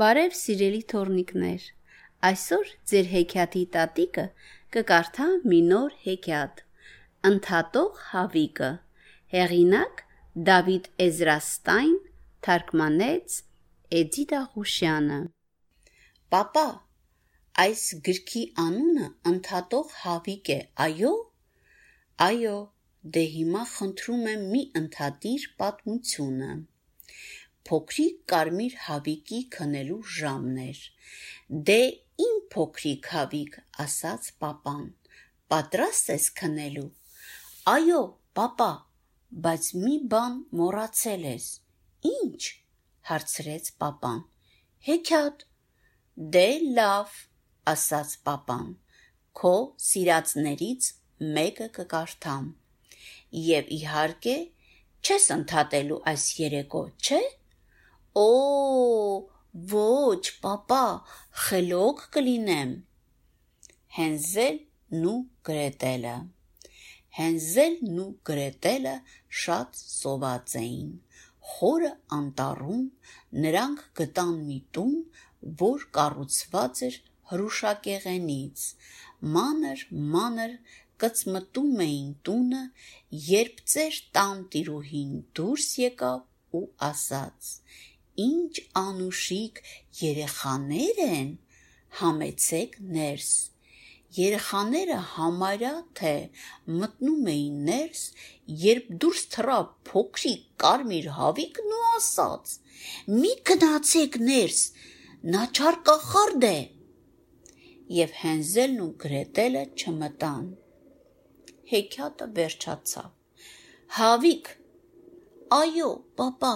[0.00, 1.64] Բարև սիրելի թորնիկներ։
[2.26, 4.22] Այսօր ձեր հեքիաթի տատիկը
[4.76, 6.62] կկարդա մի նոր հեքիաթ։
[7.30, 8.70] Ընթատող հավիկը։
[9.34, 10.00] Հեղինակ
[10.48, 11.92] Դավիթ Էզրաստայն,
[12.48, 13.36] թարգմանեց
[14.00, 15.20] Էդիթա Ղուշյանը։
[16.36, 16.66] Պապա,
[17.68, 21.14] այս գրքի անունը Ընթատող հավիկ է, այո։
[22.32, 22.58] Այո,
[23.12, 26.52] դե հիմա խնդրում եմ մի ընդհատիր պատմությունը
[27.68, 30.80] փոքրիկ կարմիր հավիկի քնելու ժամն էր։
[31.68, 31.80] Դե
[32.26, 34.88] իմ փոքրիկ հավիկ, ասաց papan։
[35.52, 36.88] Պատրաստ ես քնելու։
[37.76, 38.02] Այո,
[38.38, 38.72] papa,
[39.46, 41.48] բայց մի բան մոռացել ես։
[42.16, 42.42] Ինչ?
[43.08, 44.22] հարցրեց papan։
[44.86, 45.44] Հեքիաթ։
[46.34, 47.14] Դե լավ,
[47.72, 48.66] ասաց papan։
[49.38, 49.54] Քո
[49.86, 50.88] սիրածներից
[51.36, 52.48] մեկը կկարդամ։
[53.42, 54.36] Եվ իհարկե,
[55.02, 57.22] չես ընդհատելու այս երեկո, չէ՞։
[58.18, 59.28] Օ,
[59.72, 60.84] ոչ, papa,
[61.46, 62.76] խելոք կլինեմ։
[63.96, 65.18] Հենզելն ու
[65.48, 66.16] Գրետելը
[67.12, 68.92] Հենզելն ու Գրետելը
[69.42, 70.92] շատ սոված էին։
[71.52, 72.84] Խորը անտառում
[73.44, 74.94] նրանք գտան մի տուն,
[75.62, 76.96] որ կառուցված էր
[77.32, 78.64] հրուշակեղենից։
[79.36, 80.56] Մանր, մանր
[81.04, 82.62] կծմտում էին տունը,
[83.28, 87.52] երբ ծեր տան տիրուհին դուրս եկավ ու ասաց.
[88.20, 89.60] Ինչ անուշիկ
[90.02, 91.28] երեխաներ են,
[92.00, 93.28] համեցեք ներս։
[94.12, 96.12] Երեխաները համարյա թե
[96.80, 98.02] մտնում էին ներս,
[98.64, 102.52] երբ դուրս թռավ փոքրիկ կարմիր հավիկն ու ասաց.
[103.08, 104.60] «Մի գնացեք ներս,
[105.32, 106.58] նա չարկախարդ է»։
[108.02, 110.44] Եվ Հենզելն ու Գրետելը չմտան։
[111.72, 113.08] Հեքիաթը վերջացավ։
[114.02, 114.52] Հավիկ,
[115.62, 115.90] այո,
[116.20, 116.52] papa,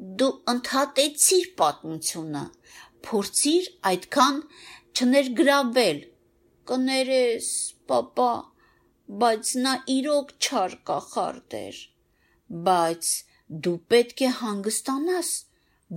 [0.00, 2.44] դու ընդհատեցիր պատմությունը,
[3.06, 4.38] փորձիր այդքան
[4.96, 6.00] չներգրավել։
[6.70, 7.50] Կներես,
[7.90, 8.30] papa,
[9.24, 11.82] բայց նա իրոք չար կախարդ էր։
[12.70, 13.12] Բայց
[13.66, 15.30] դու պետք է հանգստանաս,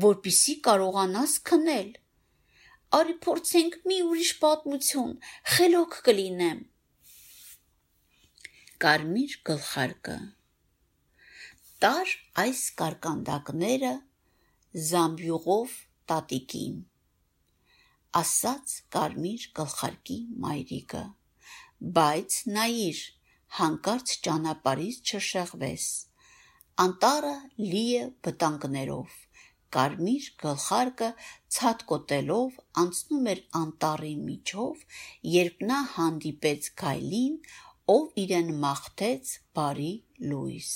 [0.08, 1.90] որpիսի կարողանաս քնել։
[3.00, 5.18] Արի փորձենք մի ուրիշ պատմություն,
[5.56, 6.64] խելոք կլինեմ։
[8.84, 10.18] Կարմիր գլխարկը
[11.84, 12.12] տար
[12.42, 13.90] այս կարկանդակները
[14.90, 15.74] զամբյուղով
[16.12, 16.78] տատիկին,
[18.20, 21.02] ասաց կարմիր գլխարկի մայրիկը,
[21.98, 23.02] բայց նայիր,
[23.58, 25.90] հանկարծ ճանապարից չշեղվես,
[26.86, 27.36] անտարը
[27.74, 29.20] լի է վտանգներով,
[29.80, 31.12] կարմիր գլխարկը
[31.58, 34.88] ցատկոտելով անցնում էր անտառի միջով,
[35.36, 37.38] երբ նա հանդիպեց գայլին,
[38.00, 39.94] ով իրեն մաղթեց բարի
[40.32, 40.76] լույս։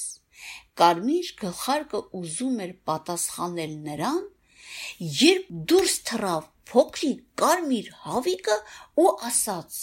[0.77, 4.23] Կարմիր գլխարկը ուզում էր պատասխանել նրան,
[5.21, 8.57] երբ դուրս թռավ փոքրիկ կարմիր հավիկը
[9.03, 9.77] ու ասաց.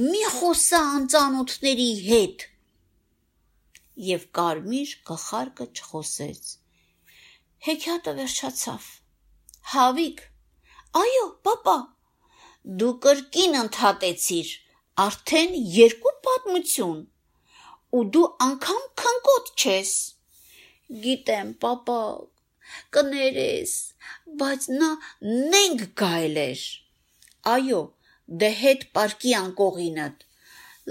[0.00, 2.44] «Մի խոսա անծանոթների հետ»։
[4.08, 6.52] Եվ կարմիր գլխարկը չխոսեց։
[7.68, 8.88] Հեքիաթը վերջացավ։
[9.72, 10.18] Հավիկ,
[11.00, 11.76] այո, papa,
[12.80, 14.50] դու կրկին ընդհատեցիր,
[15.06, 17.00] արդեն երկու պատմություն
[17.98, 19.94] ու դու անգամ քնկոտ չես։
[21.02, 21.98] Գիտեմ, papa,
[22.94, 23.74] կներես,
[24.40, 24.90] բայց նա
[25.54, 26.64] նենք գայլ էր։
[27.54, 27.80] Այո,
[28.42, 30.26] դե հետ պարկի անկողինդ։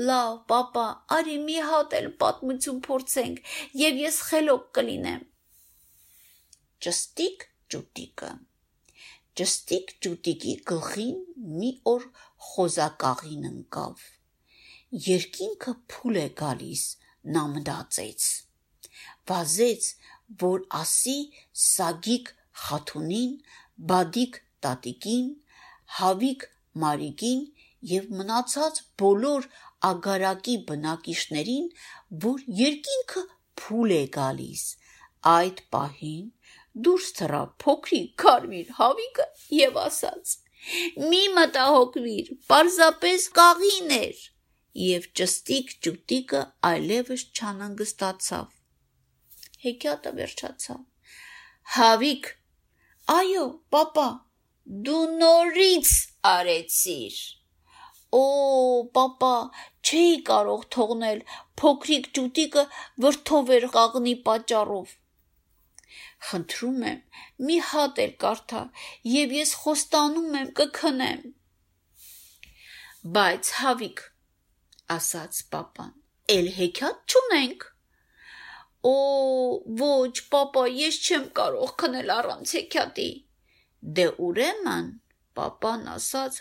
[0.10, 0.86] Լավ, papa,
[1.18, 3.54] արի մի հատ էլ պատմություն փորձենք,
[3.84, 5.28] եւ ես խելոք կլինեմ։
[6.84, 8.34] Ճստիկ ճուտիկը
[9.40, 11.22] Ճստիկ ճուտիկի գլխին
[11.62, 12.10] մի օր
[12.50, 14.04] խոզակաղին ընկավ
[14.94, 16.82] երկինքը փուլ է գալիս,
[17.36, 18.26] նա մտածեց։
[19.30, 19.90] Վազեց,
[20.44, 21.18] որ ասի
[21.66, 22.32] Սագիկ
[22.64, 23.34] խաթունին,
[23.92, 25.28] Բադիկ տատիկին,
[26.00, 26.46] Հավիկ
[26.84, 27.42] Մարիկին
[27.94, 29.48] եւ մնացած բոլոր
[29.90, 31.68] ագարակի բնակիչներին,
[32.26, 33.24] որ երկինքը
[33.62, 34.64] փուլ է գալիս։
[35.34, 36.26] Այդ պահին
[36.86, 40.38] դուրս թռավ փոքրիկ կարմիր հավիկը եւ ասաց.
[41.12, 44.22] «Մի մտահոգվիր, պարզապես կաղին էր»
[44.84, 48.63] եւ ճստիկ ճուտիկը այլևս չանհանգստացավ։
[49.64, 50.82] Հեքիաթը վերջացավ։
[51.76, 52.30] Հավիկ,
[53.14, 53.46] այո,
[53.76, 54.08] papa,
[54.88, 55.94] դու նորից
[56.32, 57.22] արեցիր։
[58.14, 58.26] Օ,
[58.98, 59.32] papa,
[59.88, 61.24] չէի կարող թողնել
[61.62, 62.66] փոքրիկ ճուտիկը
[63.06, 64.94] վրթովեր կաղնի պատճառով։
[66.28, 67.02] Խնդրում եմ,
[67.48, 68.62] մի հատ էլ կարդա,
[69.14, 71.26] եւ ես խոստանում եմ կքնեմ։
[73.18, 74.08] Բայց հավիկ,
[74.98, 75.92] ասաց papan։
[76.38, 77.73] Էլ հեքիաթ չունենք։
[78.84, 78.94] Օ,
[79.80, 83.10] ոչ, papa, ես չեմ կարող քնել առանց հեքիաթի։
[84.00, 84.90] Դե ուրեմն,
[85.40, 86.40] papan ասաց.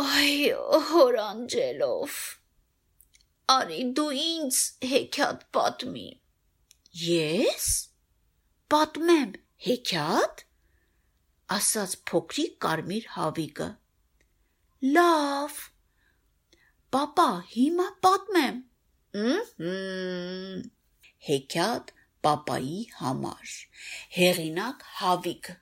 [0.00, 0.50] Այ
[0.90, 2.18] հորանջելով։
[3.54, 4.58] Արի դու ինձ
[4.90, 6.08] հեքիաթ պատմի։
[7.04, 7.68] Ես
[8.74, 9.32] պատմեմ
[9.66, 10.44] հեքիաթ
[11.58, 13.70] ասաց փոքրիկ կարմիր հավիկը։
[14.98, 15.62] Լավ։
[16.94, 18.60] Պապա, հիմա պատմեմ։
[19.24, 20.79] Ահմ։
[21.28, 21.92] Հեքիաթ
[22.24, 23.54] պապայի համար։
[24.16, 25.52] Հեղինակ Հավիկ։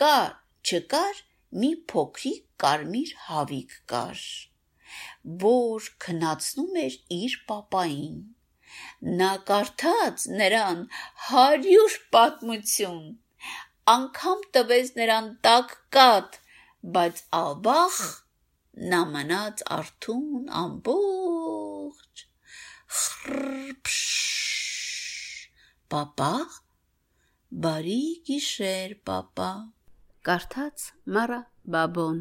[0.00, 0.32] Կար,
[0.64, 1.22] չկար
[1.62, 4.22] մի փոքրիկ կարմիր հավիկ կար,
[5.44, 8.16] որ քնացնում էր իր պապային։
[9.20, 10.80] Նա կարդաց նրան
[11.28, 13.04] 100 պատմություն,
[13.94, 16.40] անգամ տվեց նրան տակ կատ,
[16.96, 18.00] բայց աբախ
[18.94, 21.43] նա մնաց արթուն ամբողջ։
[25.94, 26.28] Պապա
[27.64, 29.50] Բարի գիշեր, պապա։
[30.28, 30.86] Կարդաց
[31.16, 31.36] Մարա
[31.74, 32.18] Բաբոն